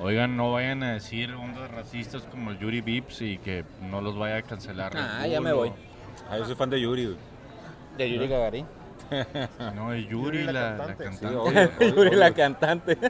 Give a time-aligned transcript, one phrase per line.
[0.00, 4.16] Oigan, no vayan a decir ondas racistas como el Yuri Vips y que no los
[4.18, 4.92] vaya a cancelar.
[4.96, 5.72] Ah, ya me voy.
[6.30, 7.16] Ah, yo soy fan de Yuri, güey.
[7.98, 8.66] De Yuri Gagarin.
[9.74, 11.04] No, el Yuri, Yuri, la la, la cantante.
[11.04, 11.28] cantante.
[11.28, 12.98] Sí, obvio, obvio, Yuri la cantante.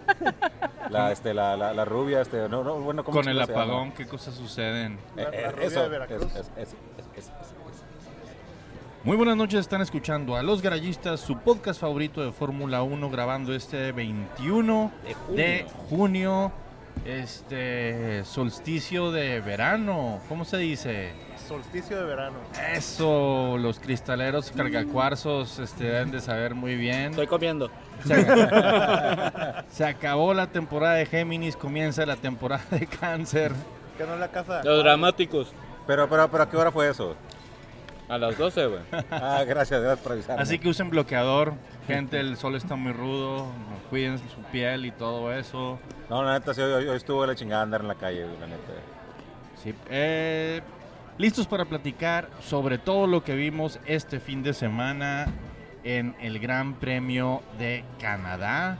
[0.90, 4.06] La, este, la, la, la rubia, este, no, no, bueno, ¿cómo Con el apagón, ¿qué
[4.08, 4.98] cosas suceden?
[5.14, 6.22] La- eh, rubia eso, de Veracruz.
[6.24, 6.74] es- es- es- es-
[7.16, 7.54] es- es-
[9.04, 13.54] Muy buenas noches, están escuchando a Los Garayistas, su podcast favorito de Fórmula 1, grabando
[13.54, 15.36] este 21 De junio.
[15.36, 16.52] de junio,
[17.04, 21.12] este solsticio de verano, ¿cómo se dice?
[21.48, 22.36] Solsticio de verano.
[22.72, 27.10] Eso, los cristaleros cargacuarzos este, deben de saber muy bien.
[27.10, 27.70] Estoy comiendo.
[28.04, 28.24] Se,
[29.70, 33.52] se acabó la temporada de Géminis, comienza la temporada de Cáncer.
[33.98, 34.62] Que no es la casa.
[34.62, 35.52] Los dramáticos.
[35.86, 37.16] Pero, pero, pero, ¿a qué hora fue eso?
[38.10, 38.80] A las 12, güey.
[39.10, 40.42] Ah, gracias, gracias por avisarme.
[40.42, 41.54] Así que usen bloqueador,
[41.86, 43.46] gente, el sol está muy rudo,
[43.88, 45.78] cuiden su piel y todo eso.
[46.08, 48.48] No, la neta, sí, hoy, hoy estuvo la chingada andar en la calle, güey, la
[48.48, 48.72] neta.
[49.62, 50.60] Sí, eh,
[51.18, 55.26] listos para platicar sobre todo lo que vimos este fin de semana
[55.84, 58.78] en el Gran Premio de Canadá.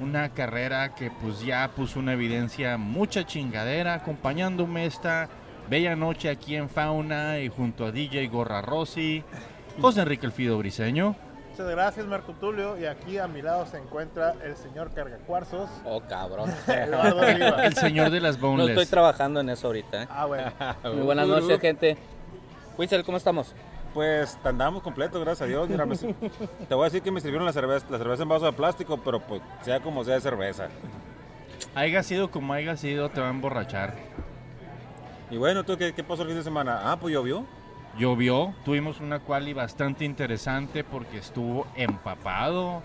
[0.00, 5.28] Una carrera que pues ya puso una evidencia mucha chingadera acompañándome esta
[5.68, 9.22] bella noche aquí en Fauna y junto a DJ Gorra Rossi,
[9.80, 11.16] José Enrique Elfido Briseño.
[11.50, 12.78] Muchas gracias, Marco Tulio.
[12.80, 16.50] Y aquí a mi lado se encuentra el señor Cargacuarzos, Oh, cabrón.
[16.66, 17.66] Eduardo Oliva.
[17.66, 18.70] El señor de las No boneless.
[18.70, 20.02] estoy trabajando en eso ahorita.
[20.04, 20.08] ¿eh?
[20.10, 20.50] Ah, bueno.
[20.84, 21.96] Muy buenas noches, gente.
[22.78, 23.54] Witzel, ¿cómo estamos?
[23.92, 25.68] Pues andamos completos, gracias a Dios.
[25.68, 25.94] Mira, me-
[26.68, 28.96] te voy a decir que me sirvieron la cerveza, la cerveza en vaso de plástico,
[29.04, 30.68] pero pues sea como sea de cerveza.
[31.74, 33.92] Haiga sido como haya sido, te va a emborrachar.
[35.32, 36.92] Y bueno, ¿tú qué, pasó el fin de semana?
[36.92, 37.46] Ah, pues llovió.
[37.98, 42.82] Llovió, tuvimos una quali bastante interesante porque estuvo empapado.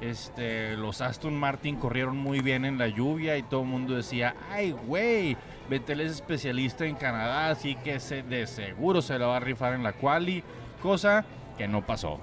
[0.00, 4.34] Este, los Aston Martin corrieron muy bien en la lluvia y todo el mundo decía,
[4.50, 5.36] ay güey,
[5.70, 9.74] Vettel es especialista en Canadá, así que se, de seguro se la va a rifar
[9.74, 10.42] en la quali,
[10.82, 11.24] cosa
[11.56, 12.18] que no pasó.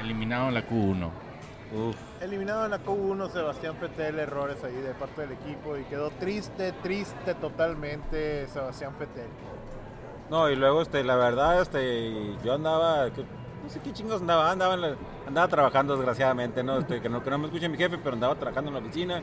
[0.00, 1.29] Eliminado en la Q1.
[1.72, 1.96] Uf.
[2.20, 6.72] Eliminado en la Q1, Sebastián Fettel, errores ahí de parte del equipo y quedó triste,
[6.82, 9.28] triste totalmente Sebastián Fettel.
[10.30, 13.22] No, y luego, este, la verdad, este, yo andaba, que-
[13.62, 16.78] no sé qué chingos andaba, andaba, en la- andaba trabajando desgraciadamente, ¿no?
[16.78, 19.22] Este, que no, que no me escuche mi jefe, pero andaba trabajando en la oficina.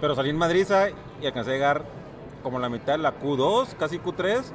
[0.00, 0.88] Pero salí en Madriza
[1.20, 1.84] y alcancé a llegar
[2.42, 4.52] como la mitad de la Q2, casi Q3.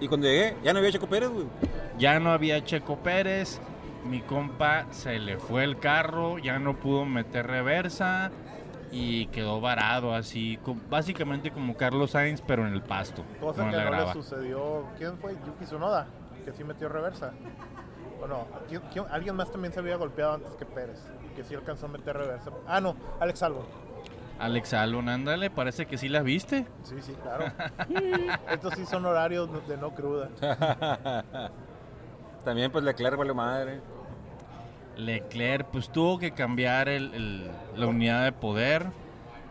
[0.00, 1.46] Y cuando llegué, ya no había Checo Pérez, güey.
[1.98, 3.60] Ya no había Checo Pérez,
[4.04, 8.30] mi compa se le fue el carro, ya no pudo meter reversa
[8.92, 13.24] y quedó varado así, básicamente como Carlos Sainz, pero en el pasto.
[13.40, 14.84] Cosa que no le sucedió.
[14.98, 15.34] ¿Quién fue?
[15.46, 16.06] Yuki Tsunoda,
[16.44, 17.32] que sí metió reversa.
[18.22, 21.44] O no, ¿quién- quién- alguien más también se había golpeado antes que Pérez y que
[21.44, 22.50] sí alcanzó a meter reversa.
[22.66, 23.64] Ah, no, Alex Albon.
[24.38, 26.66] Alex Albon, ándale, parece que sí la viste.
[26.82, 27.44] Sí, sí, claro.
[28.50, 30.28] Estos sí son horarios de no cruda.
[32.44, 33.80] También, pues, Leclerc vale madre.
[34.96, 38.86] Leclerc pues tuvo que cambiar el- el- la unidad de poder,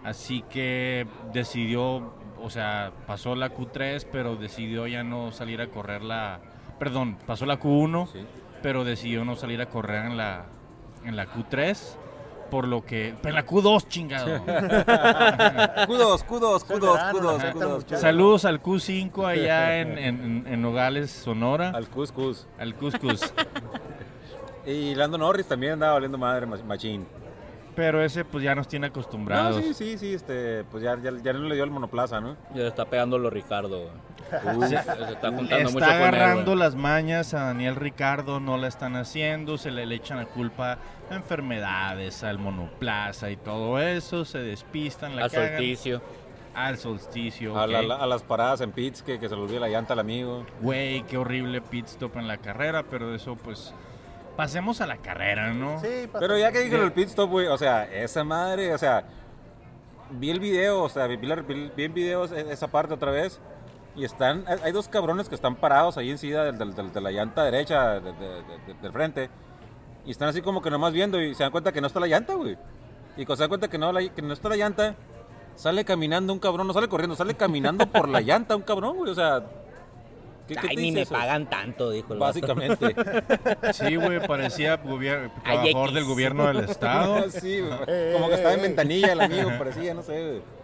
[0.03, 6.03] así que decidió, o sea, pasó la Q3, pero decidió ya no salir a correr
[6.03, 6.39] la,
[6.77, 8.19] perdón, pasó la Q1, Sí.
[8.61, 10.45] pero decidió no salir a correr en la,
[11.03, 11.97] en la Q3,
[12.49, 14.27] por lo que, en la Q2, chingado.
[14.45, 17.75] Q2, Q2, Es el Q2, verano, Q2, la neta, Q2.
[17.75, 18.01] muchacho.
[18.01, 22.47] Saludos al Q5 allá en, en- en Nogales, Sonora, Al Cuscus.
[22.57, 23.21] al Cuscus.
[24.65, 27.07] Y Lando Norris también andaba valiendo madre, mach- machín.
[27.75, 29.63] Pero ese pues ya nos tiene No, acostumbrados.
[29.63, 32.35] sí, sí, sí, este, pues ya, ya, ya no le dio el monoplaza, ¿no?
[32.53, 33.89] Ya le está pegando lo Ricardo.
[34.55, 34.67] Uf.
[34.67, 34.93] Se está
[35.31, 39.57] juntando mucho está con él, agarrando las mañas a Daniel Ricardo, no la están haciendo,
[39.57, 40.77] se le, le echan la culpa
[41.09, 45.49] a enfermedades, al monoplaza y todo eso, se despistan, la A cagan.
[45.57, 46.01] solsticio.
[46.55, 49.69] Al solsticio, A, la- a las paradas en pits que, que se le olvide la
[49.69, 50.45] llanta al amigo.
[50.61, 53.73] Güey, qué horrible pit stop en la carrera, pero eso pues...
[54.39, 55.79] Pasemos a la carrera, ¿no?
[55.81, 58.77] Sí, pasa- Pero ya que dije el pit stop, güey, o sea, esa madre, o
[58.77, 59.03] sea,
[60.11, 63.11] vi el video, o sea, vi, la- vi- vi en videos e- esa parte otra
[63.11, 63.39] vez.
[63.95, 67.11] Y están, hay- dos cabrones que están parados ahí encima del, del- del- de la
[67.11, 69.29] llanta derecha de- de- de- de- del frente.
[70.05, 72.07] Y están así como que nomás viendo y se dan cuenta que no está la
[72.07, 72.57] llanta, güey.
[73.17, 74.95] Y cuando se dan cuenta que no, la- que no está la llanta,
[75.55, 79.11] sale caminando un cabrón, no sale corriendo, sale caminando por la llanta un cabrón, güey.
[79.11, 79.43] O sea,
[80.49, 81.13] ¿qué, qué Ay, ni me eso?
[81.13, 82.29] pagan tanto, dijo el vato.
[82.41, 82.95] Básicamente.
[83.73, 87.29] Sí, güey, parecía trabajador del gobierno del estado.
[87.29, 87.73] Sí, güey.
[87.87, 88.67] Eh, Como que estaba en eh, eh.
[88.67, 90.59] ventanilla el amigo, parecía, no sé, güey.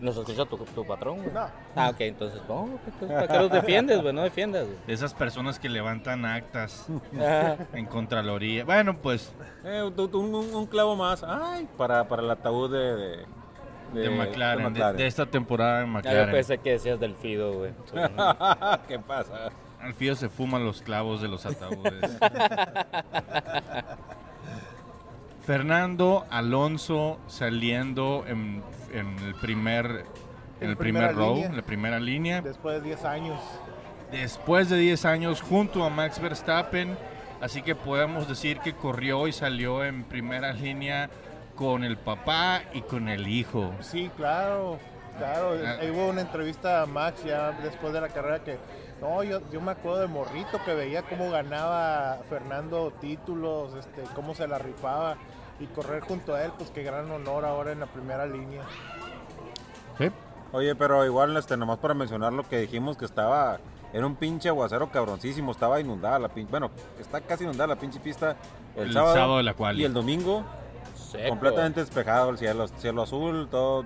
[0.00, 1.30] ¿Nos escucha tu, tu patrón, güey?
[1.30, 1.46] No.
[1.76, 4.14] Ah, ok, entonces, no, entonces, ¿para qué los defiendes, güey?
[4.14, 4.78] No defiendas, güey.
[4.86, 6.86] De esas personas que levantan actas
[7.74, 8.64] en Contraloría.
[8.64, 9.32] Bueno, pues
[9.62, 11.22] Eh, un, un- un- un clavo más.
[11.22, 13.26] Ay, para, para el ataúd de, de,
[13.94, 14.96] de, McLaren, de, McLaren.
[14.96, 16.30] de esta temporada de Ya yo McLaren.
[16.30, 17.72] pensé que decías del Fido, güey.
[18.88, 19.50] ¿Qué pasa?
[19.80, 22.18] Alfio se fuma los clavos de los ataúdes.
[25.46, 28.62] Fernando Alonso saliendo en,
[28.92, 30.06] en el primer
[30.60, 32.40] en el primer row, en la primera línea.
[32.40, 33.40] Después de 10 años.
[34.10, 36.96] Después de 10 años junto a Max Verstappen,
[37.40, 41.10] así que podemos decir que corrió y salió en primera línea
[41.56, 43.72] con el papá y con el hijo.
[43.80, 44.78] Sí, claro.
[45.18, 45.76] Claro, Ah.
[45.92, 48.58] hubo una entrevista a Max ya después de la carrera que,
[49.00, 54.34] no, yo, yo me acuerdo de Morrito que veía cómo ganaba Fernando títulos, este, cómo
[54.34, 55.16] se la rifaba
[55.60, 58.62] y correr junto a él, pues qué gran honor ahora en la primera línea.
[59.98, 60.10] ¿Sí?
[60.50, 63.58] Oye, pero igual, este, nomás para mencionar lo que dijimos que estaba,
[63.92, 68.00] era un pinche aguacero cabroncísimo, estaba inundada la pinche, bueno, está casi inundada la pinche
[68.00, 68.34] pista
[68.74, 69.82] el, El sábado, sábado de la quali.
[69.82, 70.44] y el domingo
[71.16, 71.28] Seco.
[71.30, 73.84] completamente despejado el cielo, cielo azul, todo,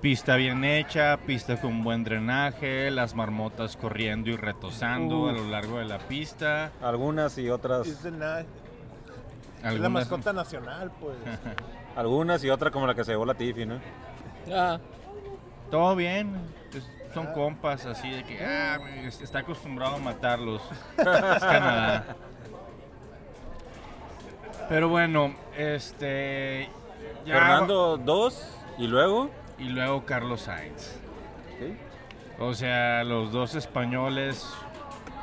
[0.00, 5.30] Pista bien hecha, pista con buen drenaje, las marmotas corriendo y retosando Uf.
[5.30, 6.72] a lo largo de la pista.
[6.82, 11.16] algunas y otras, Es, de na- es la mascota nacional, pues.
[11.96, 13.80] algunas y otras como la que se llevó la Tiffy, ¿no?
[14.52, 14.78] Ah,
[15.70, 16.34] Todo bien,
[17.14, 18.78] son compas así de que ah,
[19.22, 20.60] está acostumbrado a matarlos.
[20.98, 21.04] es
[21.40, 22.04] Canadá.
[24.68, 26.68] Pero bueno, este.
[27.26, 30.92] ya- Fernando 2 y luego, Y luego Carlos Sainz.
[31.58, 31.76] ¿sí?
[32.38, 34.46] O sea, los dos españoles.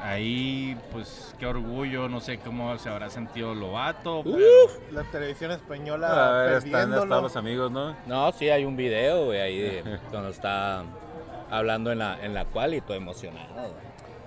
[0.03, 4.21] Ahí, pues qué orgullo, no sé cómo se habrá sentido Lobato.
[4.23, 4.39] pero-
[4.91, 7.95] La televisión a española ver, están, los amigos, ¿no?
[8.07, 10.83] no, sí, hay un video, güey, ahí de cuando está
[11.51, 13.53] hablando en la, en la cual y todo emocionado.
[13.53, 13.73] güey.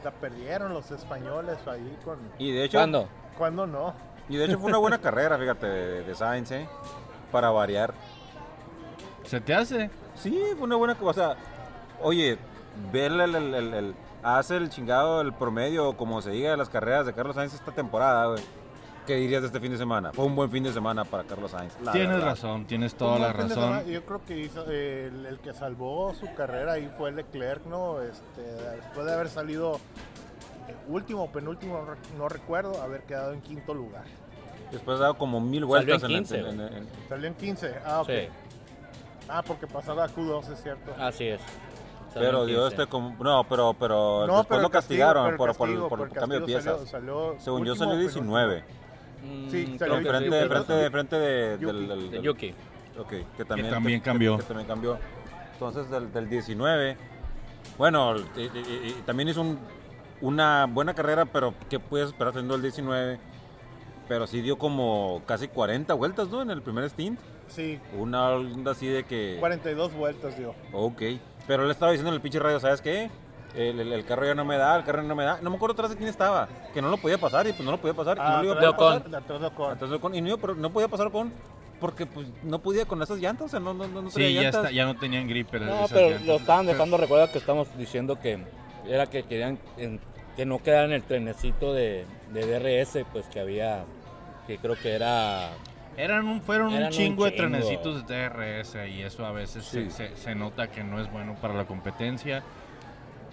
[0.04, 2.18] La perdieron los españoles ahí con...
[2.38, 3.08] Y de hecho, ¿Cuándo?
[3.36, 3.94] ¿Cuándo no?
[4.28, 6.66] Y de hecho fue una buena carrera, fíjate, de, de Sainz, ¿eh?
[7.32, 7.92] Para variar.
[9.24, 9.90] ¿Se te hace?
[10.14, 11.10] Sí, fue una buena cosa.
[11.10, 11.36] O sea,
[12.02, 12.38] oye,
[12.92, 16.68] ver el, el, el- el- hace el chingado, el promedio, como se diga, de las
[16.68, 18.42] carreras de Carlos Sainz esta temporada, güey.
[19.06, 20.12] ¿Qué dirías de este fin de semana?
[20.14, 21.78] Fue un buen fin de semana para Carlos Sainz.
[21.82, 22.28] la tienes verdad.
[22.28, 23.50] razón, tienes toda la razón.
[23.50, 23.82] semana.
[23.82, 28.00] Yo creo que hizo, eh, el, el que salvó su carrera ahí fue Leclerc, ¿no?
[28.00, 29.78] Este, después de haber salido
[30.88, 34.04] último o penúltimo, no, re- no recuerdo, haber quedado en quinto lugar.
[34.72, 37.34] Después ha dado como mil Salió vueltas en el- 15, en- en- en- Salió en
[37.34, 37.74] 15.
[37.84, 38.08] Ah, ok.
[38.08, 38.28] Sí,
[39.28, 40.92] Ah, porque pasaba a Q2, es cierto.
[40.98, 41.40] así es.
[42.12, 42.82] Pero Salió dio 15.
[42.82, 43.16] este como.
[43.24, 45.88] No, pero, pero no, después pero lo el castigo- castigaron pero por, el por, castigo,
[45.88, 46.64] por, por el cambio de piezas.
[46.64, 46.86] Salió,
[47.30, 48.64] salió Según yo salió o 19.
[49.24, 50.44] Mm, Sí, creo salió que Enfrente, sí.
[50.44, 51.66] enfrente, de- enfrente de, Yuki.
[51.76, 52.54] del, del- De del- Yuki.
[52.98, 54.36] Ok, que también, también cambió.
[54.36, 54.98] Que, también cambió.
[55.54, 56.96] Entonces, del, del 19.
[57.78, 59.58] Bueno, y- y- y- y también hizo un-
[60.20, 63.18] una buena carrera, pero ¿qué puedes esperar teniendo el 19?
[64.08, 66.42] Pero sí dio como casi 40 vueltas, ¿no?
[66.42, 67.18] En el primer stint.
[67.48, 69.36] Sí, Una onda así de que.
[69.40, 70.54] 42 vueltas dio.
[70.72, 71.02] Ok.
[71.46, 73.10] Pero le estaba diciendo en el pinche radio, ¿sabes qué?
[73.54, 75.38] El, el- el carro ya no me da, el carro ya no me da.
[75.42, 76.48] No me acuerdo atrás de quién estaba.
[76.72, 78.16] Que no lo podía pasar y pues no lo podía pasar.
[78.16, 79.10] y no lo iba a poder pasar.
[79.10, 79.72] de- atrás de Ocon.
[79.72, 81.32] Atrás de Ocon, Y no, pero no podía pasar con
[81.80, 84.42] porque pues no podía con esas llantas, o sea, no, no, no, no Sí, ya,
[84.42, 84.62] llantas.
[84.64, 85.62] está, ya no tenían gripper.
[85.62, 86.26] No, esas pero llantas.
[86.26, 88.38] lo estaban dejando, recuerda que estamos diciendo que
[88.88, 90.00] era que querían en-
[90.36, 93.84] que no quedara en el trenecito de, de DRS, pues que había,
[94.46, 95.50] que creo que era...
[95.96, 99.64] Eran un, fueron Eran un un chingo de trenecitos de TRS y eso a veces
[99.64, 102.42] se, se nota que no es bueno para la competencia.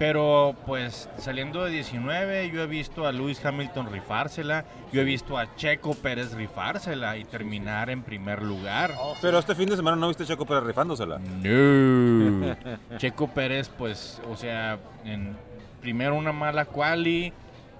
[0.01, 5.37] Pero pues saliendo de 19 yo he visto a Lewis Hamilton rifársela, yo he visto
[5.37, 8.95] a Checo Pérez rifársela y terminar en primer lugar.
[8.97, 9.15] Oh.
[9.21, 11.19] Pero este fin de semana no viste a Checo Pérez rifándosela.
[11.19, 12.57] No.
[12.97, 15.37] Checo Pérez, pues, o sea, en
[15.81, 17.31] primero una mala quali,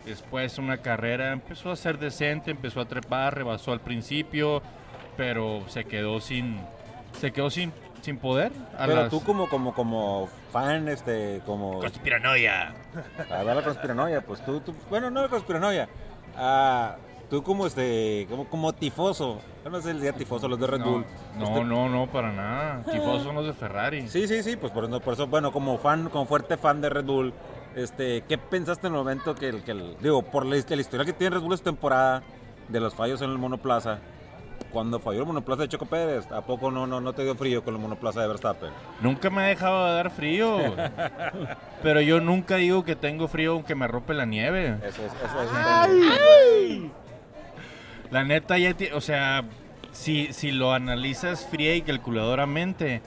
[0.05, 4.61] después una carrera, empezó a ser decente, empezó a trepar, rebasó al principio,
[5.17, 6.59] pero se quedó sin,
[7.19, 8.51] se quedó sin, sin poder.
[8.77, 11.79] A Pero las- tú como, como, como fan, este, como...
[11.79, 12.73] Conspiranoia.
[13.29, 15.87] A ver la conspiranoia, pues tú, tú- bueno, no la conspiranoia.
[16.35, 16.95] Ah,
[17.29, 19.39] tú como este, como, como tifoso.
[19.63, 21.05] Yo no sé el día tifoso, los de Red No, Bull.
[21.37, 22.83] no, Este- no, no, para nada.
[22.91, 24.07] Tifosos son los de Ferrari.
[24.07, 26.89] Sí, sí, sí, pues por eso, por eso, bueno, como fan, como fuerte fan de
[26.89, 27.33] Red Bull,
[27.75, 31.05] este, ¿qué pensaste en el momento que el, que el- digo, por la, la historia
[31.05, 32.23] que tiene Red Bull esta temporada,
[32.67, 33.99] de los fallos en el monoplaza,
[34.71, 37.63] cuando falló el monoplaza de Checo Pérez, ¿a poco no, no, no te dio frío
[37.63, 38.69] con el monoplaza de Verstappen?
[39.01, 40.57] Nunca me ha dejado de dar frío.
[41.83, 44.77] pero yo nunca digo que tengo frío aunque me rompe la nieve.
[44.83, 46.91] Eso es, eso es un
[48.09, 49.43] La neta, ya, o sea,
[49.91, 53.01] si, si lo analizas fría y calculadoramente,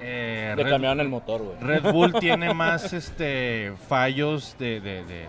[0.00, 1.56] eh, Le Red, cambiaron el motor, güey.
[1.60, 5.14] Red Bull tiene más este, fallos de, de- de-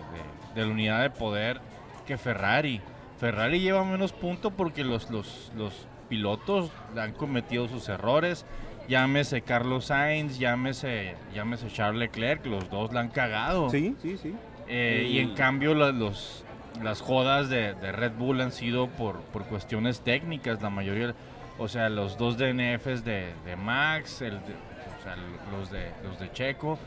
[0.54, 1.60] de la unidad de poder
[2.06, 2.80] que Ferrari.
[3.18, 8.44] Ferrari lleva menos puntos porque los, los, los pilotos han cometido sus errores
[8.88, 13.68] Llámese Carlos Sainz, llámese, llámese Charles Leclerc, los dos la han cagado.
[13.68, 14.32] Sí, sí, sí.
[14.68, 16.44] Eh, y en cambio la- los,
[16.84, 21.14] las jodas de, de Red Bull han sido por, por cuestiones técnicas, la mayoría,
[21.58, 24.54] o sea, los dos DNFs de, de Max, el de-
[25.00, 25.16] o sea,
[25.50, 26.78] los de, los de Checo,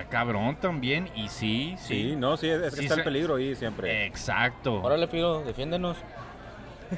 [0.00, 3.04] está cabrón también, y sí, sí, Sí, no, sí, es, que Sí está se- el
[3.04, 4.06] peligro ahí siempre.
[4.06, 4.82] exacto.
[4.82, 5.96] Órale, Filo, defiéndenos.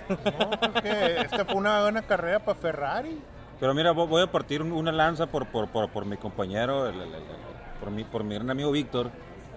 [0.08, 3.18] No, porque esta fue una buena carrera para Ferrari.
[3.58, 6.86] Pero mira, vo- voy a partir un- una lanza por, por, por, por mi compañero,
[6.88, 9.10] el- el- el- el- por, mi, por mi gran amigo Víctor,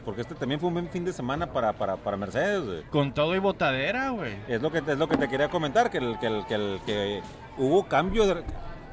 [0.06, 2.64] porque este también fue un buen fin de semana para, para, para Mercedes.
[2.66, 2.82] güey.
[2.84, 4.36] Con todo y botadera, güey.
[4.48, 6.80] Es lo que, es lo que te quería comentar, que, el, que, el, que, el-
[6.86, 7.22] que
[7.58, 8.44] hubo cambio de-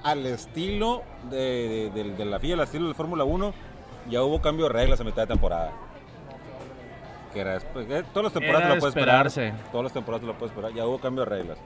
[0.02, 3.54] al estilo de, de- de- de la FIA, al estilo de Fórmula 1,
[4.10, 5.72] ya hubo cambio de reglas a mitad de temporada.
[7.32, 9.26] Que era, después- eh, todas las temporadas Era lo puedes esperar.
[9.26, 9.64] esperarse.
[9.70, 10.72] Todas las temporadas lo puedes esperar.
[10.74, 11.58] Ya hubo cambio de reglas.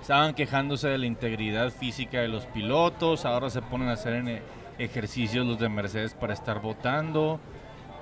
[0.00, 4.42] Estaban quejándose de la integridad física de los pilotos, ahora se ponen a hacer en-
[4.76, 7.38] ejercicios los de Mercedes para estar votando,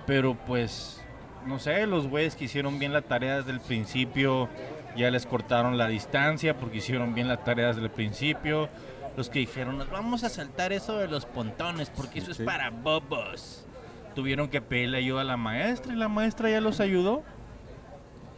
[0.06, 1.00] pero pues,
[1.46, 4.48] no sé, los güeyes que hicieron bien la tarea desde el principio
[4.96, 8.68] ya les cortaron la distancia porque hicieron bien la tarea desde el principio.
[9.16, 12.70] Los que dijeron, nos vamos a saltar eso de los pontones porque eso es para
[12.70, 13.66] bobos.
[14.14, 17.22] Tuvieron que pedirle ayuda a la maestra y la maestra ya los ayudó.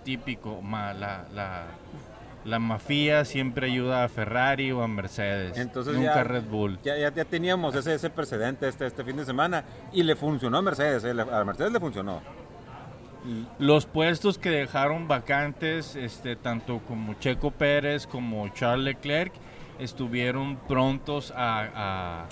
[0.05, 1.65] Típico, ma- la, la,
[2.45, 5.57] la mafia siempre ayuda a Ferrari o a Mercedes.
[5.57, 6.79] Entonces nunca ya- a Red Bull.
[6.85, 10.59] Ya, ya, ya teníamos ese, ese precedente este, este fin de semana y le funcionó
[10.59, 11.05] a Mercedes.
[11.05, 12.21] eh, A Mercedes le funcionó.
[13.25, 19.33] Y, Los puestos que dejaron vacantes, este, tanto como Checo Pérez como Charles Leclerc,
[19.79, 22.27] estuvieron prontos a, a-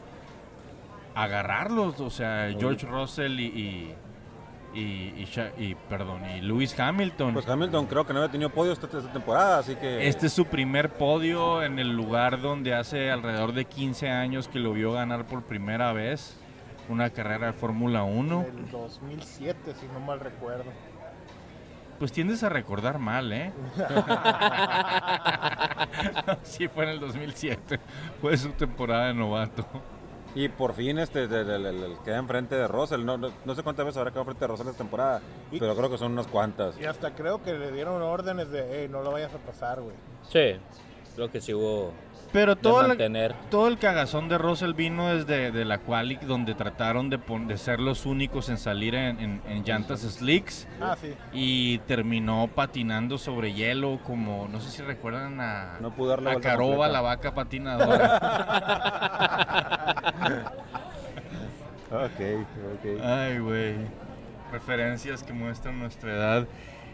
[1.15, 2.01] a agarrarlos.
[2.01, 3.95] O sea, George Russell y, y,
[4.79, 7.35] y- y Sha- y, perdón, y Lewis Hamilton.
[7.35, 10.09] pues Hamilton creo que no había tenido podio esta, esta temporada, así que...
[10.09, 14.59] Este es su primer podio en el lugar donde hace alrededor de 15 años que
[14.59, 16.39] lo vio ganar por primera vez
[16.89, 18.47] una carrera de Fórmula 1.
[18.49, 20.65] El 2007, si no mal recuerdo.
[22.03, 23.53] Pues tiendes a recordar mal, ¿eh?
[26.43, 27.79] sí, fue en el 2007.
[28.21, 29.65] Fue su temporada de novato.
[30.35, 33.05] Y por fin este de- de- de- queda enfrente de Russell.
[33.05, 35.21] No, no, no sé cuántas veces habrá quedado enfrente de Russell esta temporada,
[35.53, 36.77] Y- pero creo que son unas cuantas.
[36.81, 39.95] Y hasta creo que le dieron órdenes de, hey, no lo vayas a pasar, güey.
[40.29, 40.57] Sí,
[41.15, 41.93] creo que sí hubo
[42.33, 43.35] Pero todo el, mantener.
[43.51, 47.59] todo el cagazón de Russell vino desde de la quali donde trataron de, pon- de
[47.59, 51.13] ser los únicos en salir en, en- en llantas slicks Ah, sí.
[51.33, 56.33] y terminó patinando sobre hielo como, no sé si recuerdan a, No pudo dar la
[56.33, 56.93] a Caroba, completa.
[56.93, 58.21] la vaca patinadora.
[61.91, 62.21] Ok,
[62.73, 63.03] ok.
[63.05, 63.75] Ay, güey.
[64.51, 66.47] Referencias que muestran nuestra edad.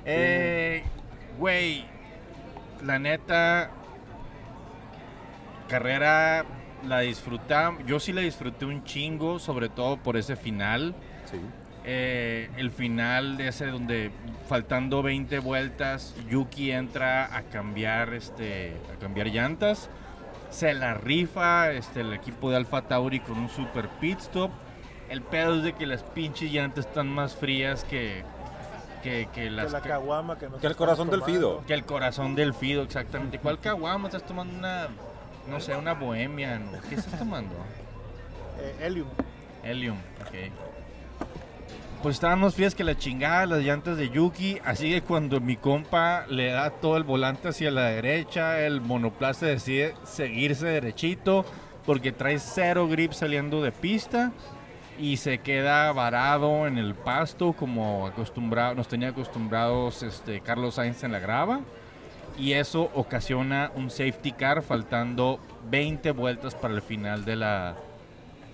[0.05, 0.83] Eh,
[1.39, 1.85] güey,
[2.85, 3.71] la neta,
[5.69, 6.45] carrera
[6.87, 7.85] la disfrutamos.
[7.87, 10.95] Yo sí la disfruté un chingo, sobre todo por ese final.
[11.31, 11.39] Sí.
[11.85, 14.11] Eh, el final de ese donde
[14.49, 19.89] faltando 20 vueltas Yuki entra a cambiar este a cambiar llantas
[20.51, 24.51] se la rifa este el equipo de Alfa Tauri con un super pit stop
[25.09, 28.23] el pedo es de que las pinches llantas están más frías que
[29.03, 31.63] que, que Que las la ca- caguama que no Que el corazón del Fido.
[31.67, 34.89] que el corazón del Fido exactamente ¿cuál caguama estás tomando una
[35.49, 36.73] no sé una bohemia ¿no?
[36.89, 37.55] ¿qué estás tomando?
[38.61, 39.09] Eh, Helium.
[39.63, 40.53] Helium, ok.
[42.03, 45.57] Pues estaban más frías que la chingada las llantas de Yuki, así que cuando mi
[45.57, 51.45] compa le da todo el volante hacia la derecha, el monoplaza decide seguirse derechito
[51.85, 54.31] porque trae cero grip saliendo de pista
[54.97, 61.03] y se queda varado en el pasto como acostumbrado, nos tenía acostumbrados este, Carlos Sainz
[61.03, 61.61] en la grava
[62.39, 65.41] y eso ocasiona un safety car faltando
[65.71, 67.75] 20 vueltas para el final de la,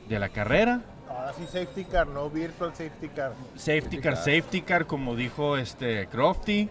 [0.08, 0.80] de la carrera.
[1.08, 3.32] Ahora sí, safety car, no virtual safety car.
[3.54, 6.68] Safety car, safety car, como dijo este Crofty.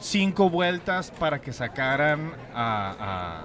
[0.00, 3.44] Cinco vueltas para que sacaran a,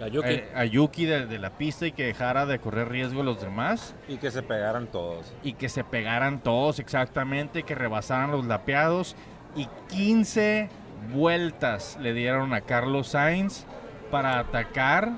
[0.00, 0.42] A a, Yuki.
[0.54, 3.40] a- a Yuki de, de la pista y que dejara de correr riesgo a los
[3.40, 3.94] demás.
[4.08, 5.32] Y que se pegaran todos.
[5.42, 9.16] Y que se pegaran todos exactamente, que rebasaran los lapeados.
[9.56, 10.68] Y 15
[11.12, 13.64] vueltas le dieron a Carlos Sainz
[14.10, 15.10] para atacar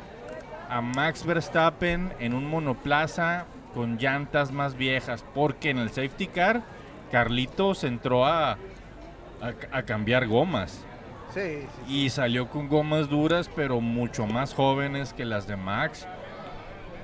[0.68, 5.24] a Max Verstappen en un monoplaza con llantas más viejas.
[5.34, 6.62] Porque en el safety car,
[7.12, 8.58] Carlitos entró a, a-
[9.72, 10.84] a cambiar gomas.
[11.34, 11.92] Sí, sí.
[12.04, 16.06] Y salió con gomas duras, pero mucho más jóvenes que las de Max.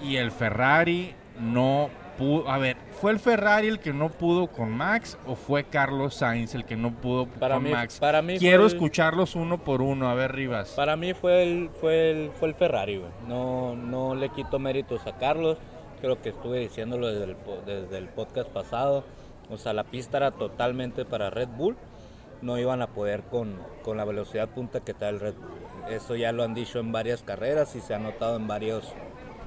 [0.02, 2.48] Y el Ferrari no pudo.
[2.48, 6.54] A ver, ¿fue el Ferrari el que no pudo con Max o fue Carlos Sainz
[6.54, 7.98] el que no pudo Para con mí- Max?
[8.00, 10.08] para mí Quiero el- escucharlos uno por uno.
[10.08, 10.70] A ver, Rivas.
[10.70, 13.10] Para mí fue el, fue el, fue el Ferrari, güey.
[13.26, 15.58] No, no le quito méritos a Carlos.
[16.00, 19.04] Creo que estuve diciéndolo desde el, desde el podcast pasado.
[19.50, 21.76] O sea, la pista era totalmente para Red Bull.
[22.40, 25.92] No iban a poder con, con la velocidad punta que trae el Red Bull.
[25.92, 28.92] Eso ya lo han dicho en varias carreras y se ha notado en, varios,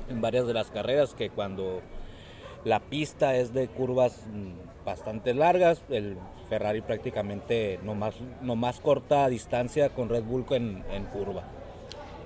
[0.09, 1.81] en varias de las carreras que cuando
[2.65, 6.17] la pista es de curvas mm, bastante largas, el
[6.49, 11.43] Ferrari prácticamente nomás, nomás corta distancia con Red Bull en, en curva.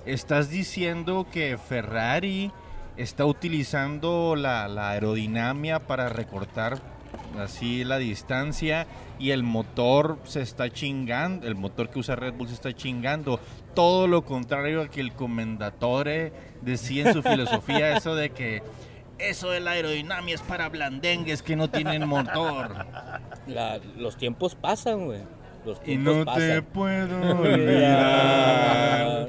[0.06, 2.50] ¿Estás diciendo que Ferrari
[2.96, 6.80] está utilizando la, la aerodinámica para recortar
[7.38, 8.86] así la distancia
[9.18, 13.40] y el motor se está chingando, el motor que usa Red Bull se está chingando?
[13.74, 16.32] Todo lo contrario a que el comendatore
[16.62, 18.62] decía en su filosofía, eso de que
[19.22, 22.86] eso de la aerodinámica es para blandengues que no tienen motor.
[23.46, 25.20] La- los tiempos pasan, güey.
[25.64, 29.28] Los Y no te puedo olvidar.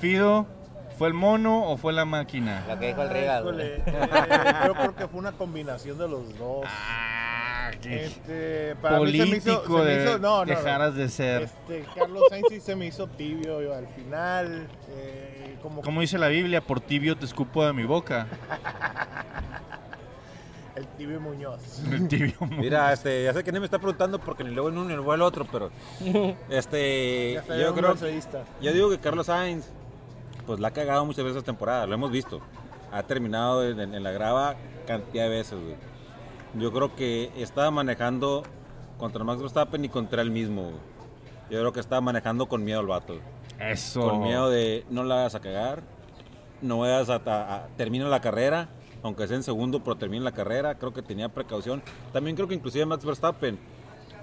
[0.00, 0.46] Fido,
[0.98, 2.64] ¿fue el mono o fue la máquina?
[2.68, 3.60] Lo que dijo el Ah, güey.
[3.60, 3.82] eh,
[4.66, 6.66] yo creo que fue una combinación de los dos.
[6.66, 10.44] Ah, qué Este, para mí se me hizo, político se me de, hizo- no, no,
[10.44, 10.44] no.
[10.44, 11.42] dejaras de ser.
[11.42, 14.66] Este, Carlos Sainz sí se me hizo tibio yo, al final.
[14.90, 18.26] eh, como Como dice la Biblia, por tibio te escupo de mi boca.
[20.76, 21.82] el tibio Muñoz.
[21.90, 22.34] El tibio.
[22.50, 24.94] Mira, este, ya sé que no me está preguntando porque ni luego en uno ni
[24.94, 25.70] luego el otro, pero
[26.50, 27.94] este, yo creo,
[28.60, 29.66] yo digo que Carlos Sainz,
[30.46, 32.40] pues la ha cagado muchas veces esta temporada, lo hemos visto.
[32.92, 34.54] Ha terminado en, en la grava
[34.86, 35.76] cantidad de veces, güey.
[36.54, 38.42] Yo creo que estaba manejando
[38.98, 40.96] contra Max Verstappen y contra él mismo, güey.
[41.50, 43.18] Yo creo que estaba manejando con miedo al vato.
[43.60, 44.00] Eso.
[44.00, 45.82] Con miedo de no la hagas a cagar,
[46.62, 48.68] no vayas a, a- a- termina la carrera,
[49.02, 51.82] aunque sea en segundo, pero termina la carrera, creo que tenía precaución.
[52.12, 53.58] También creo que inclusive Max Verstappen,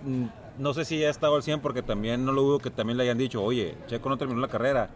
[0.04, 0.26] mm,
[0.60, 3.04] no sé si ya estaba al 100 porque también no lo dudo que también le
[3.04, 4.90] hayan dicho, oye, Checo no terminó la carrera,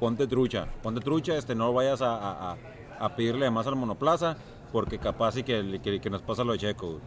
[0.00, 2.16] ponte trucha, ponte trucha, este, no vayas a,
[2.52, 2.56] a-
[2.98, 4.36] a- pedirle más al monoplaza,
[4.72, 7.00] porque capaz y que, que, que nos pasa lo de Checo.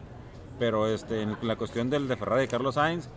[0.58, 3.08] Pero este, en la cuestión del de Ferrari de Carlos Sainz,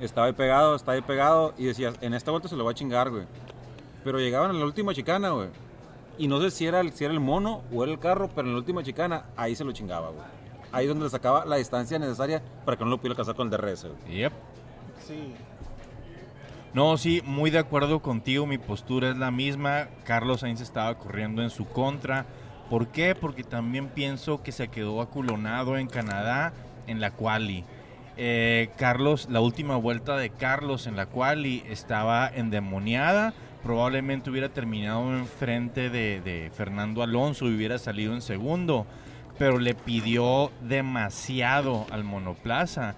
[0.00, 2.74] estaba ahí pegado, estaba ahí pegado, y decías, en esta vuelta se lo va a
[2.74, 3.24] chingar, güey.
[4.04, 5.48] Pero llegaban a la última chicana, güey.
[6.18, 8.48] Y no sé si era, el, si era el mono o era el carro, pero
[8.48, 10.24] en la última chicana, ahí se lo chingaba, güey.
[10.72, 13.46] Ahí es donde le sacaba la distancia necesaria para que no lo pudiera alcanzar con
[13.46, 14.18] el DRS, güey.
[14.18, 14.32] Yep.
[15.06, 15.34] Sí.
[16.74, 18.46] No, sí, muy de acuerdo contigo.
[18.46, 19.88] Mi postura es la misma.
[20.04, 22.24] Carlos Sainz estaba corriendo en su contra.
[22.70, 23.14] ¿Por qué?
[23.14, 26.54] Porque también pienso que se quedó aculonado en Canadá
[26.86, 27.64] en la quali.
[28.16, 33.32] Eh, Carlos, la última vuelta de Carlos en la quali estaba endemoniada.
[33.62, 38.86] Probablemente hubiera terminado enfrente de, de Fernando Alonso y hubiera salido en segundo.
[39.38, 42.96] Pero le pidió demasiado al monoplaza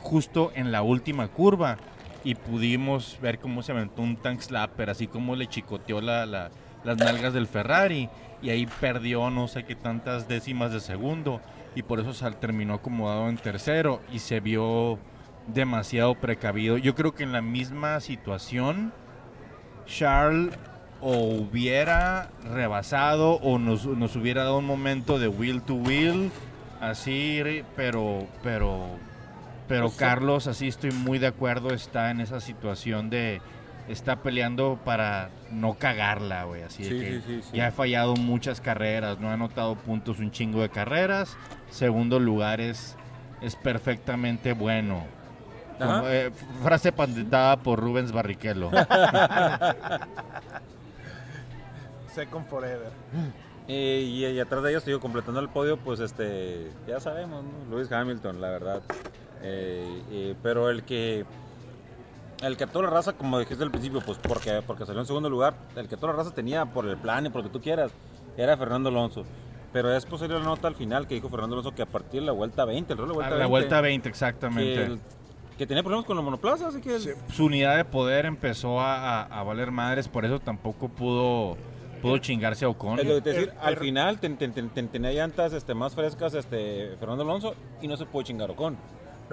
[0.00, 1.76] justo en la última curva
[2.24, 6.50] y pudimos ver cómo se aventó un tank slapper, así como le chicoteó la- la-
[6.84, 8.08] las nalgas del Ferrari
[8.42, 11.40] y ahí perdió no sé qué tantas décimas de segundo
[11.74, 14.98] y por eso sal- terminó acomodado en tercero y se vio
[15.46, 16.78] demasiado precavido.
[16.78, 18.92] Yo creo que en la misma situación
[19.86, 20.54] Charles
[21.00, 26.30] o hubiera rebasado o nos, nos hubiera dado un momento de wheel to wheel
[26.80, 28.86] así, pero pero
[29.68, 33.40] pero Pues, Carlos, así estoy muy de acuerdo, está en esa situación de
[33.88, 37.56] está peleando para no cagarla, güey, así de Sí, que sí, sí, sí.
[37.56, 41.36] ya ha fallado muchas carreras, no ha anotado puntos un chingo de carreras,
[41.70, 42.96] segundo lugar es,
[43.42, 45.04] es perfectamente bueno.
[45.78, 46.30] Como, eh,
[46.62, 48.70] frase patentada por Rubens Barrichello.
[52.14, 52.90] Second Forever.
[53.66, 57.50] Eh, y, y atrás de ellos, digo, completando el podio, pues este, ya sabemos, ¿no?
[57.74, 58.82] Lewis Hamilton, la verdad.
[59.42, 61.24] Eh, eh, pero el que,
[62.42, 65.30] el que toda la raza, como dijiste al principio, pues porque, porque salió en segundo
[65.30, 67.62] lugar, el que toda la raza tenía por el plan y por lo que tú
[67.62, 67.90] quieras,
[68.36, 69.24] era Fernando Alonso.
[69.72, 72.26] Pero después salió la nota al final que dijo Fernando Alonso que a partir de
[72.26, 74.84] la vuelta 20, el reloj de A vuelta la 20, vuelta 20, que, exactamente.
[74.84, 75.00] el-
[75.58, 76.96] que tenía problemas con los monoplazas, así que...
[76.96, 81.56] el- Su unidad de poder empezó a, a- a valer madres, por eso tampoco pudo,
[82.02, 82.98] pudo chingarse a Ocon.
[82.98, 85.52] Es lo que te decir, El- al el- final ten- ten- ten- ten- tenía llantas
[85.52, 88.76] este, más frescas este, Fernando Alonso y no se puede chingar Ocon.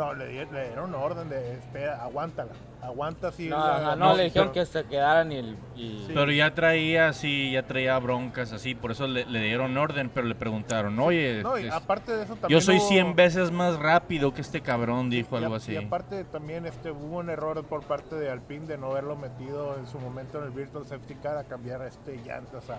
[0.02, 3.48] No, le, di- le dieron orden de, espera, aguántala, aguanta así.
[3.50, 5.36] No, la- no, no, le dijeron pero- que se quedaran y...
[5.36, 6.12] el- y- Sí.
[6.16, 10.26] Pero ya traía así, ya traía broncas así, por eso le, le dieron orden, pero
[10.26, 13.52] le preguntaron, oye, No, y es- aparte de eso también yo soy hubo- 100 veces
[13.52, 15.74] más rápido que este cabrón, dijo y a- algo así.
[15.74, 19.78] Y aparte también este, hubo un error por parte de Alpine de no haberlo metido
[19.78, 22.76] en su momento en el Virtual Safety Car a cambiar este llantas a,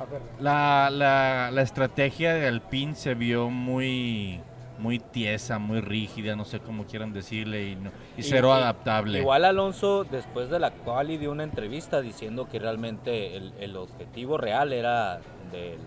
[0.00, 0.20] a ver.
[0.38, 4.40] La, la, la estrategia de Alpine se vio muy
[4.80, 8.60] muy tiesa, muy rígida, no sé cómo quieran decirle, y, no- y Y- cero y-
[8.60, 9.18] adaptable.
[9.20, 14.38] Igual Alonso, después de la quali, dio una entrevista diciendo que realmente el, el objetivo
[14.38, 15.20] real era
[15.52, 15.78] del,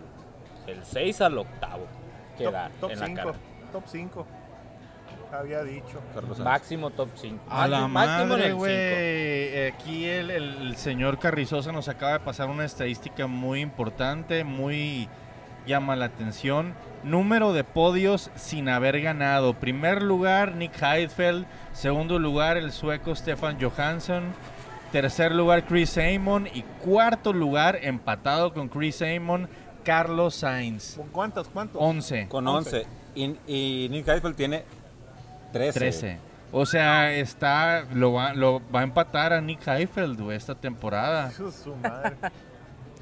[0.68, 1.88] del 6 al octavo
[2.38, 3.38] quedar top en la 5, carrera.
[3.72, 4.28] top 5.
[5.32, 6.00] Había dicho.
[6.14, 6.38] Carlos.
[6.40, 7.44] Máximo top 5.
[7.50, 9.66] A la madre, güey.
[9.68, 15.10] Aquí el, el- el señor Carrizosa nos acaba de pasar una estadística muy importante, muy
[15.66, 16.74] llama la atención.
[17.04, 19.54] Número de podios sin haber ganado.
[19.56, 21.46] Primer lugar, Nick Heidfeld.
[21.74, 24.34] Segundo lugar, el sueco Stefan Johansson.
[24.92, 26.48] Tercer lugar, Chris Amon.
[26.54, 29.50] Y cuarto lugar, empatado con Chris Amon,
[29.84, 30.96] Carlos Sainz.
[30.96, 31.48] ¿Con ¿Cuántos?
[31.50, 31.82] ¿Cuántos?
[31.82, 32.28] 11.
[32.30, 32.86] Con Once.
[33.16, 33.38] 11.
[33.48, 34.64] Y, y Nick Heidfeld tiene
[35.52, 35.80] 13.
[35.80, 36.18] 13.
[36.56, 41.32] O sea, está lo va, lo va a empatar a Nick Heifeld, güey, esta temporada.
[41.32, 42.16] Su madre.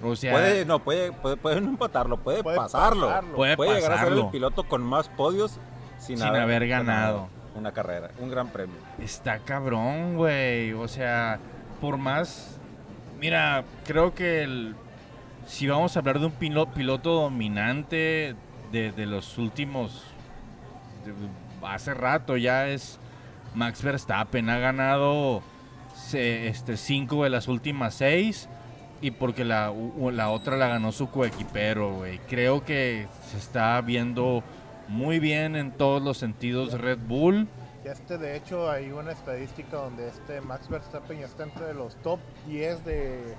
[0.03, 3.07] O sea, Puede, no, puede, puede, puede no empatarlo, puede, Puede pasarlo.
[3.07, 3.35] pasarlo.
[3.35, 5.59] Puede llegar a ser el piloto con más podios
[5.99, 7.29] sin, Sin haber ganado.
[7.55, 8.75] una carrera, un gran premio.
[8.99, 10.73] está cabrón, güey.
[10.73, 11.39] O sea,
[11.79, 12.57] por más...
[13.19, 14.75] Mira, creo que el-
[15.45, 18.35] si vamos a hablar de un pilo- piloto dominante
[18.71, 20.03] de, de los últimos...
[21.05, 22.97] de- hace rato ya es
[23.53, 24.49] Max Verstappen.
[24.49, 25.43] Ha ganado
[25.95, 28.49] se- este, cinco de las últimas seis.
[29.01, 29.73] Y porque la,
[30.11, 32.19] la otra la ganó su coequipero, güey.
[32.29, 34.43] Creo que se está viendo
[34.87, 37.47] muy bien en todos los sentidos Red Bull.
[37.83, 42.19] Este, de hecho, hay una estadística donde este Max Verstappen ya está entre los top
[42.47, 43.33] 10 de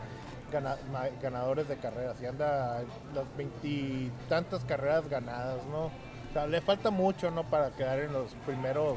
[0.53, 0.79] gana-
[1.23, 2.17] ganadores de carreras.
[2.21, 2.83] Y anda
[3.15, 5.85] las veintitantas carreras ganadas, ¿no?
[5.87, 7.45] O sea, le falta mucho, ¿no?
[7.45, 8.97] Para quedar en los primeros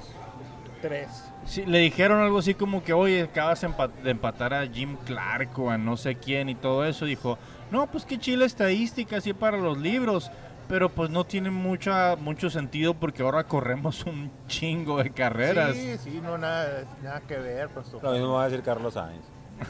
[0.81, 1.07] tres.
[1.45, 4.97] Sí, le dijeron algo así como que, oye, acabas de empa- de empatar a Jim
[5.05, 7.05] Clark o a no sé quién y todo eso.
[7.05, 7.37] Dijo,
[7.71, 10.31] no, pues qué chila estadística así para los libros.
[10.67, 15.75] Pero pues no tiene mucha, mucho sentido porque ahora corremos un chingo de carreras.
[15.75, 17.69] Sí, sí, no, nada, nada que ver.
[17.69, 19.23] Pues, Lo mismo va a decir Carlos Sainz.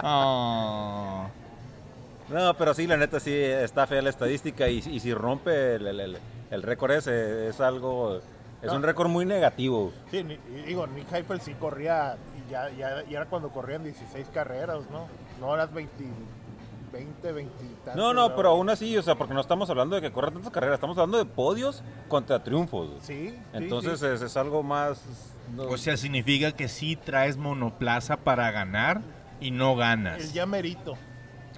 [0.00, 1.28] Ah.
[2.28, 5.86] No, pero sí, la neta sí está fea la estadística y, y si rompe el,
[5.86, 6.18] el- el-
[6.50, 8.20] el récord ese es algo,
[8.62, 8.76] es No.
[8.76, 9.92] un récord muy negativo.
[10.10, 12.16] Sí, ni- digo, Nick Heifel sí corría,
[12.46, 15.06] y ya, ya, ya era cuando corrían 16 carreras, ¿no?
[15.40, 15.92] No las 20,
[16.92, 19.94] 20, 20 y tantas, No, no, pero aún así, o sea, porque no estamos hablando
[19.96, 22.88] de que corran tantas carreras, estamos hablando de podios contra triunfos.
[23.02, 24.06] Sí, sí, Entonces sí.
[24.06, 25.02] Es, es algo más...
[25.54, 29.00] no- O sea, significa que sí traes monoplaza para ganar
[29.40, 30.20] y no ganas.
[30.22, 30.94] el ya merito.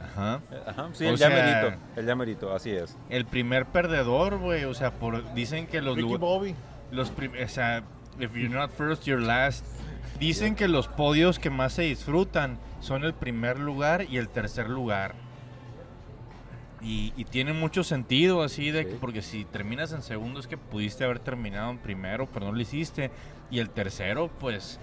[0.03, 0.41] Ajá.
[0.67, 2.97] Ajá, sí, o el sea- llamerito, el llamerito, así es.
[3.09, 4.65] El primer perdedor, güey.
[4.65, 6.55] O sea, por, dicen que los Ricky Bobby.
[6.91, 7.83] Los o sea,
[8.19, 9.65] if you're not first, you're last.
[10.19, 14.69] Dicen que los podios que más se disfrutan son el primer lugar y el tercer
[14.69, 15.15] lugar.
[16.83, 20.57] Y, y tiene mucho sentido así de que porque si terminas en segundo es que
[20.57, 23.11] pudiste haber terminado en primero, pero no lo hiciste.
[23.51, 24.79] Y el tercero, pues,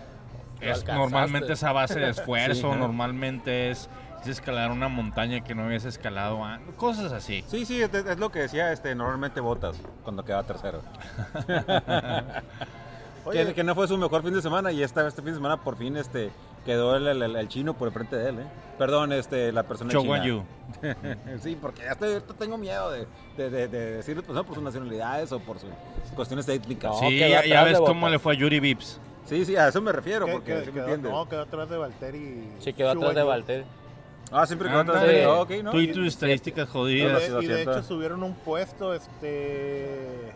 [0.61, 3.89] es normalmente esa base de esfuerzo, normalmente es,
[4.21, 7.43] es escalar una montaña que no habías escalado antes, cosas así.
[7.47, 10.81] Sí, sí, es, es lo que decía este normalmente Botas cuando queda tercero.
[13.25, 15.35] Oye, que, que no fue su mejor fin de semana y esta, este fin de
[15.37, 16.31] semana por fin este
[16.65, 18.45] quedó el, el- el chino por enfrente de él, ¿eh?
[18.77, 20.23] Perdón, este, la persona Cho china.
[20.25, 20.43] Yu.
[21.41, 23.05] sí, porque ya estoy, ahorita tengo miedo de,
[23.37, 25.69] de, de, de decir pues, no, por sus nacionalidades o por sus
[26.15, 26.97] cuestiones técnicas.
[26.99, 28.99] Sí, quedó ya, ya ves de cómo le fue a Yuri Vips.
[29.25, 31.11] Sí, sí, a eso me refiero, que- porque que- ¿sí me quedó, entiendes?
[31.11, 32.49] no, quedó atrás de Valtteri.
[32.59, 33.23] Sí, quedó atrás de.
[33.23, 33.65] Valtteri.
[34.31, 35.07] Ah, siempre Ándale.
[35.07, 35.27] de él.
[35.29, 35.71] Ok, ¿no?
[35.71, 37.19] Tú y tus estadísticas jodidas.
[37.31, 40.33] De, y de hecho subieron un puesto este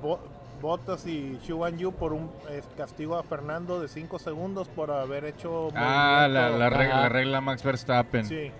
[0.00, 0.20] Bo-
[0.60, 5.24] Bottas y Xuan Yu por un eh, castigo a Fernando de 5 segundos por haber
[5.24, 8.52] hecho Ah, la, la regla, la regla Max Verstappen Sí,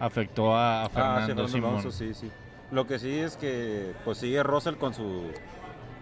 [0.00, 1.70] afectó a, a Ah, sí, Fernando Fernando Simón.
[1.70, 2.30] Alonso, sí, sí.
[2.72, 5.30] Lo que sí es que pues sigue Russell con su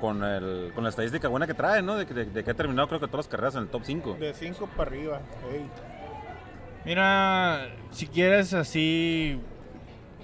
[0.00, 1.96] con el con la estadística buena que trae, ¿no?
[1.96, 3.83] De, que- de- de que ha terminado creo que todas las carreras en el top
[3.85, 4.16] 5.
[4.18, 5.20] de 5 para arriba.
[5.52, 5.66] ey.
[6.85, 9.38] Mira, si quieres así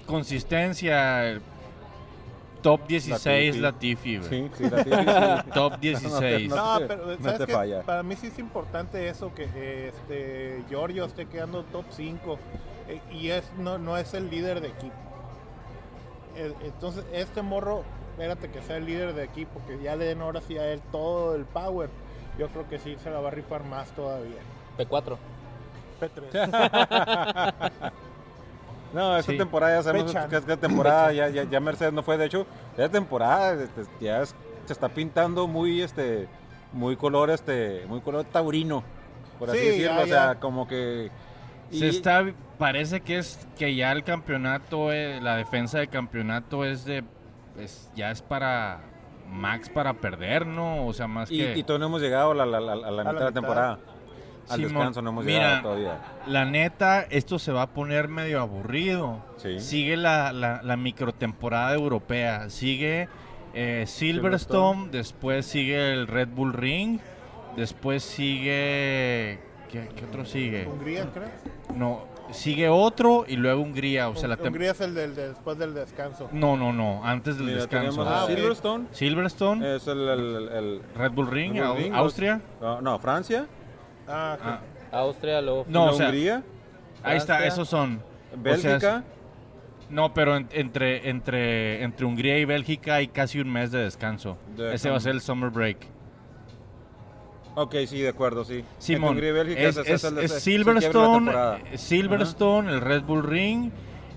[0.05, 1.39] consistencia,
[2.61, 4.29] top 16 Latifi, güey.
[4.29, 4.63] Sí, sí.
[5.53, 6.49] Top 16.
[6.49, 7.81] No, pero no ¿sabes te falla.
[7.83, 12.39] para mí sí es importante eso que eh, este Giorgio esté quedando top 5
[13.11, 14.95] y es no, no es el líder de equipo.
[16.35, 20.21] Eh, Entonces este morro espérate que sea el líder de equipo, que ya le den
[20.21, 21.89] ahora sí a él todo el power.
[22.39, 24.41] Yo creo que sí se la va a rifar más todavía.
[24.77, 25.17] P4.
[26.09, 27.71] P3.
[28.93, 29.37] No, esta Sí.
[29.37, 30.29] temporada ya sabemos Pechan.
[30.29, 34.21] que esta temporada ya, ya, ya Mercedes no fue, de hecho, esta temporada este, ya
[34.21, 34.33] es-
[34.65, 36.27] se está pintando muy este
[36.71, 38.83] muy color este muy color taurino,
[39.37, 40.39] por así Sí, decirlo, ya, o sea, ya.
[40.39, 41.11] como que
[41.71, 42.23] Se y- está,
[42.57, 47.03] parece que es que ya el campeonato, eh, la defensa de campeonato es de,
[47.59, 48.79] es- ya es para
[49.29, 50.85] Max para perder, ¿no?
[50.87, 52.91] O sea, más y, que y todavía no hemos llegado a la, la- la- a
[52.91, 53.79] la mitad de la temporada.
[54.49, 55.97] Al Simón, descanso no hemos mira, llegado todavía.
[56.27, 59.19] la neta, esto se va a poner medio aburrido.
[59.37, 59.59] Sí.
[59.59, 63.07] Sigue la, la, la microtemporada europea, sigue
[63.53, 66.99] eh, Silverstone, después sigue el Red Bull Ring,
[67.55, 69.39] después sigue,
[69.71, 70.65] ¿qué, qué otro sigue?
[70.67, 71.29] Hungría, creo.
[71.75, 75.57] No, sigue otro y luego Hungría, o sea, la Hungría es el del, de- después
[75.57, 76.29] del descanso.
[76.31, 78.03] No, no, no, antes del Mira, descanso.
[78.07, 78.25] Ah.
[78.27, 82.41] Silverstone, Silverstone, es el, el- el- Red Bull Ring, Red Bull Ring, Austria.
[82.61, 83.45] no, no, Francia,
[84.07, 84.37] Ah,
[84.91, 86.43] Ah, Austria, luego No, la o sea, Hungría,
[87.03, 87.95] ahí está, esos son.
[87.97, 89.03] O sea, Bélgica,
[89.89, 94.37] no, pero en- entre, entre, entre Hungría y Bélgica hay casi un mes de descanso.
[94.55, 95.77] De- Ese va a ser el summer break.
[97.55, 98.55] ok, sí, de acuerdo, sí.
[98.59, 101.31] Entre Simón, Hungría y Bélgica, es, es- es Silverstone,
[101.77, 103.71] Silverstone, el Red Bull Ring,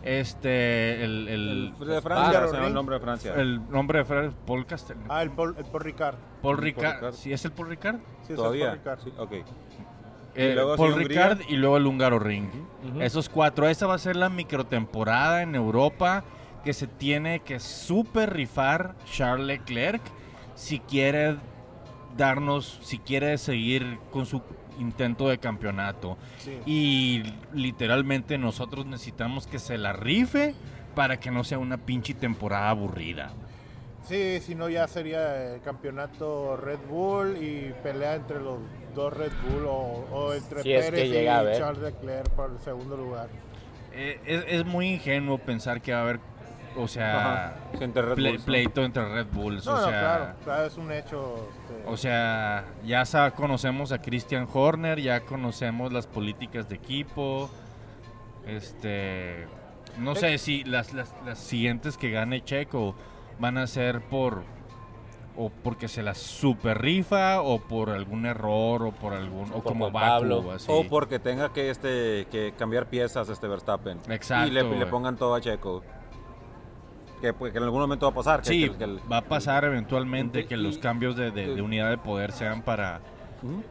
[0.08, 3.34] este, el, el, El de Francia, Ah, el nombre de Francia.
[3.34, 4.96] el nombre de Fred, Paul Castel.
[5.08, 6.16] Ah, el Paul, el Paul Ricard.
[6.42, 6.94] Paul Ricard.
[6.96, 7.14] Ricard.
[7.14, 7.96] ¿Sí es el Paul Ricard?
[7.96, 9.00] Sí, es el Todavía, Paul Ricard.
[9.00, 9.32] sí, ok.
[10.34, 10.94] Eh, Paul.
[10.94, 12.48] Ricard y luego el húngaro Ring.
[13.00, 13.66] Esos cuatro.
[13.68, 16.22] Esa va a ser la microtemporada en Europa
[16.64, 20.02] que se tiene que super rifar Charles Leclerc
[20.54, 21.36] si quiere
[22.16, 24.42] darnos, si quiere seguir con su
[24.78, 26.16] intento de campeonato.
[26.38, 26.58] Sí.
[26.66, 30.54] Y literalmente nosotros necesitamos que se la rife
[30.94, 33.32] para que no sea una pinche temporada aburrida.
[34.08, 38.58] Sí, si no ya sería el campeonato Red Bull y pelea entre los
[38.94, 41.58] dos Red Bull o, o entre Si es que Pérez y.
[41.58, 43.28] Charles Leclerc por el segundo lugar.
[43.92, 46.20] Eh, es, es muy ingenuo pensar que va a haber,
[46.76, 48.44] o sea, entre Red ple- Bulls, ¿no?
[48.46, 49.66] pleito entre Red Bulls.
[49.66, 51.48] No, o no, sea, claro, claro, es un hecho.
[51.68, 57.50] este, O sea, ya conocemos a Christian Horner, ya conocemos las políticas de equipo.
[58.46, 59.46] Este,
[59.98, 62.94] no sé si las, las, las siguientes que gane Checo
[63.38, 64.42] van a ser por
[65.40, 69.90] o porque se las super rifa o por algún error o por algún o como
[69.90, 70.50] Baku Pablo.
[70.52, 70.66] así.
[70.68, 74.00] O porque tenga que este que cambiar piezas este Verstappen.
[74.08, 75.84] Exacto, Y le, pongan todo a Checo.
[77.20, 78.42] Que, pues, que en algún momento va a pasar.
[78.42, 81.30] que- Sí, que- que el- va a pasar eventualmente y- que los y- cambios de,
[81.30, 83.00] de- de unidad de poder sean para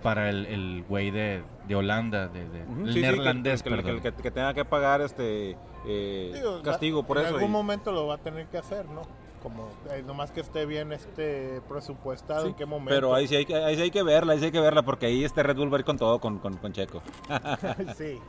[0.01, 2.47] para el, el güey de, de Holanda, de, el
[2.87, 3.99] sí, sí, que- neerlandés, que, que- perdón.
[4.01, 7.35] que- que tenga que pagar este eh, digo, castigo por en eso.
[7.35, 9.01] algún y- momento lo va a tener que hacer, ¿no?
[9.43, 12.89] Como eh, nomás que esté bien este presupuestado sí, en qué momento.
[12.93, 14.83] pero ahí sí, hay que, ahí sí hay que verla, ahí sí hay que verla,
[14.83, 17.01] porque ahí este Red Bull va a ir con todo con, con, con Checo.
[17.97, 18.19] sí.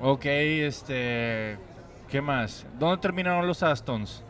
[0.00, 1.56] Ok, este.
[2.08, 2.66] ¿Qué más?
[2.78, 4.22] ¿Dónde terminaron los Astons?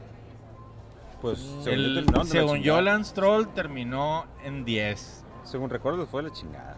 [1.21, 5.25] Pues El- según, la según yo, Lance Stroll terminó en 10.
[5.45, 6.77] Según recuerdo, fue la chingada.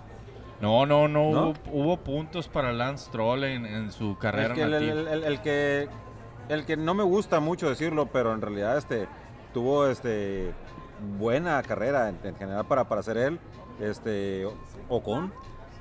[0.61, 1.49] No, no, no, ¿No?
[1.51, 4.93] Hubo, hubo puntos para Lance Stroll en, en su carrera El que, el, nativa.
[4.93, 5.89] el- el- el que
[6.49, 9.09] el que no me gusta mucho decirlo, pero en realidad este
[9.53, 10.53] tuvo este
[11.19, 13.41] buena carrera en, en general para, para ser él,
[13.81, 14.47] este
[14.89, 15.33] Ocon.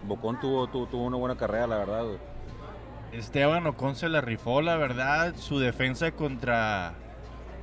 [0.09, 2.05] Ocon tuvo, tuvo, tuvo una buena carrera, la verdad.
[3.13, 5.35] Esteban Ocon se la rifó, la verdad.
[5.37, 6.93] Su defensa contra.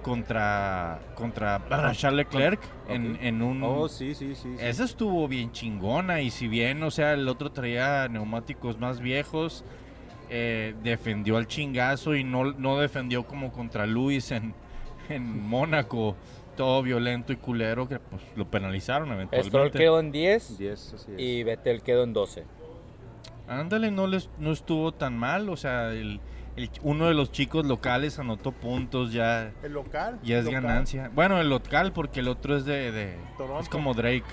[0.02, 1.00] Contra.
[1.14, 1.60] Contra
[1.92, 3.62] Charles Leclerc en, en un.
[3.62, 4.54] Oh, sí, sí, sí.
[4.56, 4.64] sí.
[4.64, 9.64] Esa estuvo bien chingona y si bien, o sea, el otro traía neumáticos más viejos,
[10.28, 14.54] eh, defendió al chingazo y no, no defendió como contra Luis en,
[15.08, 16.16] en Mónaco,
[16.56, 19.78] todo violento y culero que pues lo penalizaron Stroll eventualmente.
[19.78, 21.20] quedó en 10 10, así es.
[21.20, 22.44] y Vettel quedó en 12.
[23.48, 26.20] Ándale, no, les, no estuvo tan mal, o sea, el,
[26.56, 30.18] el- uno de los chicos locales anotó puntos, ya, El local.
[30.22, 30.62] ya es local.
[30.62, 31.10] ganancia.
[31.14, 32.92] Bueno, el local porque el otro es de...
[32.92, 33.60] de- Toronto.
[33.62, 34.24] es como Drake.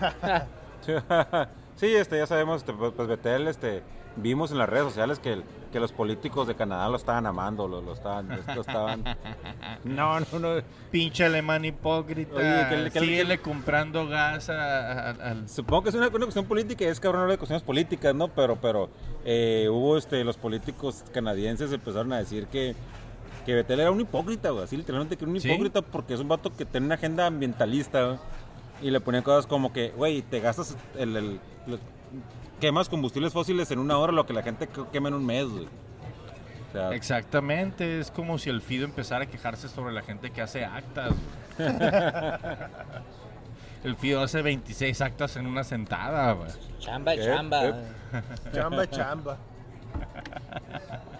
[1.76, 3.84] Sí, este, ya sabemos, este, pues, pues, Betel, este,
[4.22, 7.80] vimos en las redes sociales que, que los políticos de Canadá lo estaban amando, lo,
[7.80, 9.04] lo estaban, lo estaban...
[9.84, 10.48] No, no, no.
[10.90, 12.34] Pinche alemán hipócrita.
[12.34, 15.48] Oye, que comprando gas a- a- al...
[15.48, 18.28] Supongo que es una, una cuestión política, es cabrón hablar de cuestiones políticas, ¿no?
[18.28, 18.88] Pero, pero
[19.24, 22.74] eh, hubo, este, los políticos canadienses empezaron a decir que,
[23.46, 25.48] que Betel era un hipócrita, güey, así literalmente que era un ¿Sí?
[25.48, 28.18] hipócrita porque es un vato que tiene una agenda ambientalista, güey,
[28.82, 31.16] y le ponían cosas como que, güey, te gastas el,
[32.60, 35.46] quemas combustibles fósiles en una hora lo que la gente que- quema en un mes,
[35.48, 35.66] güey.
[35.66, 40.42] O sea, Exactamente, es como si el Fido empezara a quejarse sobre la gente que
[40.42, 41.14] hace actas.
[43.84, 46.50] el Fido hace 26 actas en una sentada, güey.
[46.78, 47.24] Chamba, ¿Qué?
[47.24, 47.60] chamba.
[47.62, 48.52] ¿Qué?
[48.52, 49.36] Chamba, chamba.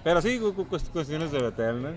[0.05, 1.89] pero sí, cu- cu- cuest- cuestiones de Betel, ¿no?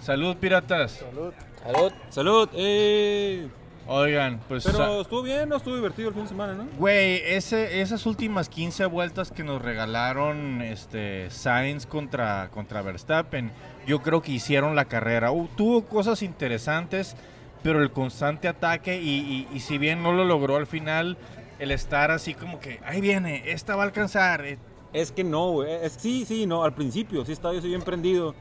[0.00, 0.92] Salud, piratas.
[0.92, 1.32] Salud.
[1.62, 1.92] Salud.
[2.10, 3.48] Salud, eh.
[3.88, 4.64] Oigan, pues...
[4.64, 5.56] Pero estuvo bien, ¿no?
[5.56, 6.66] Estuvo divertido el fin de semana, ¿no?
[6.78, 13.52] Güey, ese, esas últimas 15 vueltas que nos regalaron este, Sainz contra, contra Verstappen,
[13.86, 15.30] yo creo que hicieron la carrera.
[15.30, 17.14] Uh, tuvo cosas interesantes,
[17.62, 21.16] pero el constante ataque y, y- y si bien no lo logró al final,
[21.60, 24.44] el estar así como que, ahí viene, esta va a alcanzar.
[24.44, 24.58] eh,
[24.92, 25.72] Es que no, güey.
[25.82, 26.64] Es, sí, sí, no.
[26.64, 28.34] Al principio sí estaba yo bien prendido.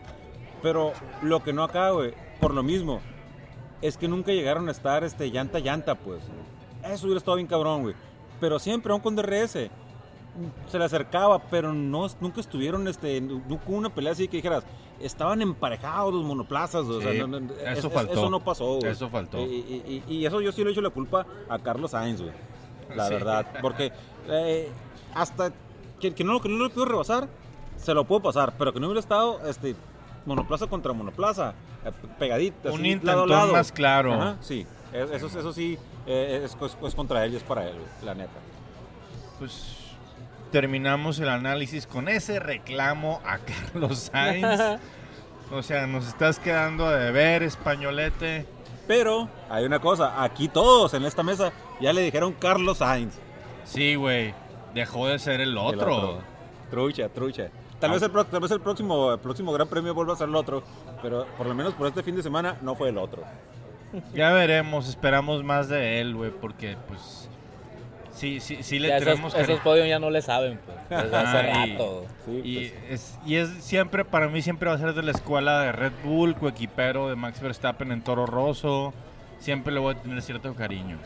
[0.63, 2.99] Pero lo que no acá, güey, por lo mismo,
[3.87, 6.21] es que nunca llegaron a estar este, llanta a llanta, pues.
[6.83, 7.95] Eso hubiera estado bien cabrón, güey.
[8.39, 9.51] Pero siempre, aún con DRS,
[10.67, 14.63] se le acercaba, pero no, nunca estuvieron, este, nunca hubo una pelea así que dijeras,
[14.99, 18.13] estaban emparejados los monoplazas, o sea, Sí, no- no- eso es- faltó.
[18.13, 18.91] Eso no pasó, güey.
[18.91, 19.39] Eso faltó.
[19.39, 22.21] Y, y- y- y eso yo sí le he hecho la culpa a Carlos Sainz,
[22.21, 22.33] güey.
[22.95, 23.13] La Sí.
[23.13, 23.45] verdad.
[23.61, 23.91] Porque
[24.27, 24.69] eh,
[25.13, 25.51] hasta
[25.99, 27.27] que, que no, que no lo puedo rebasar,
[27.77, 28.53] se lo puedo pasar.
[28.57, 29.75] Pero que no hubiera estado este,
[30.25, 31.53] monoplaza contra monoplaza,
[31.85, 32.69] eh, pegadita.
[32.71, 33.53] Un así, intentón lado a lado.
[33.53, 34.13] más claro.
[34.13, 37.67] Ajá, sí, Es- eso, eso sí eh, es, es- es contra él y es para
[37.67, 38.31] él, la neta.
[39.39, 39.77] Pues
[40.51, 43.37] terminamos el análisis con ese reclamo a
[43.73, 44.79] Carlos Sainz.
[45.51, 48.45] o sea, nos estás quedando de ver, españolete.
[48.87, 53.15] Pero hay una cosa, aquí todos en esta mesa ya le dijeron Carlos Sainz.
[53.63, 54.33] Sí, güey.
[54.75, 55.81] Dejó de ser el otro.
[55.81, 56.17] El otro.
[56.69, 57.47] Trucha, trucha.
[57.79, 60.29] Tal vez, el, pro- tal vez el próximo, el próximo Gran Premio vuelva a ser
[60.29, 60.63] el otro,
[61.01, 63.23] pero por lo menos por este fin de semana no fue el otro.
[64.13, 67.29] Ya veremos, esperamos más de él, güey, porque pues
[68.13, 70.77] sí, sí, sí le Ya tenemos esos, esos podios ya no le saben, pues.
[71.03, 72.05] Desde hace y- rato.
[72.25, 75.11] Sí, Y pues, es, y es siempre, para mí siempre va a ser de la
[75.11, 78.93] escuela de Red Bull, coequipero de Max Verstappen en Toro Rosso.
[79.39, 80.97] Siempre le voy a tener cierto cariño.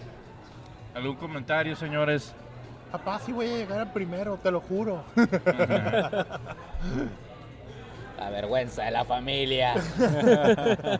[0.96, 2.34] ¿Algún comentario, señores?
[2.91, 5.04] Papá, sí voy a llegar al primero, te lo juro.
[8.17, 9.75] La vergüenza de la familia.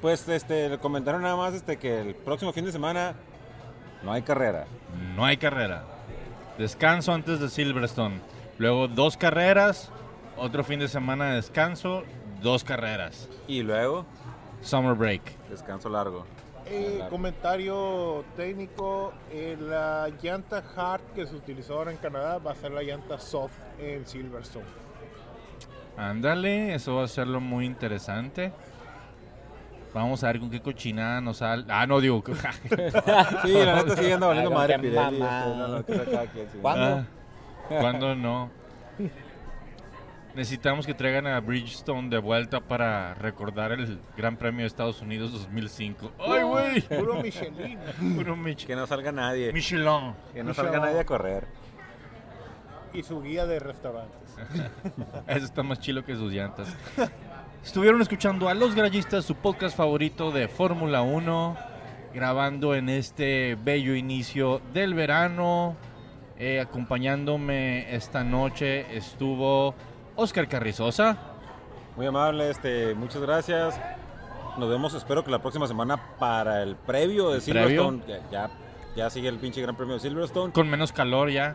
[0.00, 3.14] pues este, le comentaron nada más este, que el próximo fin de semana
[4.02, 4.66] no hay carrera.
[5.16, 5.84] No hay carrera.
[6.58, 8.20] Descanso antes de Silverstone.
[8.58, 9.90] Luego dos carreras,
[10.36, 12.04] otro fin de semana de descanso,
[12.40, 13.28] dos carreras.
[13.48, 14.06] Y luego,
[14.62, 15.22] Summer break.
[15.48, 16.24] descanso largo.
[16.72, 22.54] Eh, comentario técnico, eh, la llanta hard que se utilizó ahora en Canadá va a
[22.54, 24.66] ser la llanta soft en Silverstone.
[25.96, 28.52] Ándale, eso va a serlo muy interesante.
[29.92, 31.64] Vamos a ver con qué cochinada nos sale.
[31.68, 32.22] Ah, no, digo.
[33.42, 35.20] Sí, la neta sí anda valiendo madre Pirelli.
[35.20, 35.84] este, no, no.
[36.62, 36.86] ¿Cuándo?
[36.86, 37.04] Ah,
[37.80, 38.50] ¿Cuándo no?
[40.34, 45.32] Necesitamos que traigan a Bridgestone de vuelta para recordar el Gran Premio de Estados Unidos
[45.32, 46.12] 2005.
[46.20, 46.80] ¡Ay, güey!
[46.82, 47.78] Puro Michelin.
[48.16, 49.52] Puro Mich- Que no salga nadie.
[49.52, 50.14] Michelin.
[50.32, 51.46] Que no salga nadie a correr.
[52.94, 54.36] y su guía de restaurantes.
[55.26, 56.74] Eso está más chilo que sus llantas.
[57.64, 61.56] Estuvieron escuchando a Los Grallistas, su podcast favorito de Fórmula 1,
[62.14, 65.76] grabando en este bello inicio del verano.
[66.38, 69.74] Eh, acompañándome esta noche estuvo
[70.20, 71.16] Oscar Carrizosa.
[71.96, 73.80] Muy amable, este, muchas gracias.
[74.58, 77.90] Nos vemos, espero que la próxima semana para el previo de ¿El previo?
[77.90, 78.02] Silverstone.
[78.06, 78.50] Ya, ya,
[78.96, 80.52] ya sigue el pinche Gran Premio de Silverstone.
[80.52, 81.54] Con menos calor ya.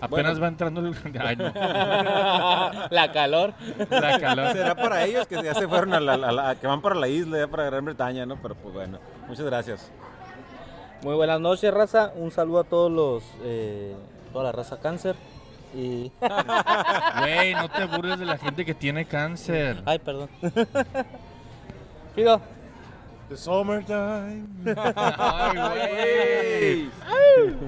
[0.00, 0.40] Apenas Bueno.
[0.42, 0.94] va entrando el...
[1.20, 1.44] Ay, no.
[2.90, 3.54] la calor.
[3.88, 4.52] La calor.
[4.52, 7.08] Será para ellos que ya se fueron a la, a la- que van para la
[7.08, 8.36] isla, ya para Gran Bretaña, ¿no?
[8.42, 9.90] Pero pues bueno, muchas gracias.
[11.02, 12.12] Muy buenas noches, raza.
[12.16, 13.94] Un saludo a todos los, eh,
[14.32, 15.16] toda la raza cáncer.
[15.74, 16.12] Y.
[17.20, 19.82] Güey, no te burles de la gente que tiene cáncer.
[19.86, 20.28] Ay, perdón.
[22.14, 22.40] Pido.
[23.28, 24.46] The Summertime.
[25.16, 26.90] Ay, güey.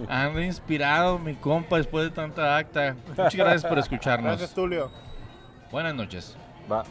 [0.09, 2.95] Ando inspirado, mi compa, después de tanta acta.
[3.09, 4.33] Muchas gracias por escucharnos.
[4.33, 4.91] Gracias, Tulio.
[5.73, 6.37] Buenas noches.
[6.71, 6.85] Va.